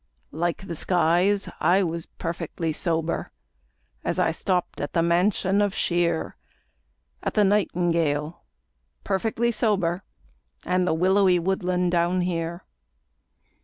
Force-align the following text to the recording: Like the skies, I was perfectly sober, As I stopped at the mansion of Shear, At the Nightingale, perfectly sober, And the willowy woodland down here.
Like 0.31 0.65
the 0.65 0.73
skies, 0.73 1.47
I 1.59 1.83
was 1.83 2.07
perfectly 2.07 2.73
sober, 2.73 3.31
As 4.03 4.17
I 4.17 4.31
stopped 4.31 4.81
at 4.81 4.93
the 4.93 5.03
mansion 5.03 5.61
of 5.61 5.75
Shear, 5.75 6.37
At 7.21 7.35
the 7.35 7.43
Nightingale, 7.43 8.41
perfectly 9.03 9.51
sober, 9.51 10.01
And 10.65 10.87
the 10.87 10.95
willowy 10.95 11.37
woodland 11.37 11.91
down 11.91 12.21
here. 12.21 12.63